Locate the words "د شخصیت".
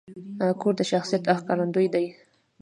0.77-1.23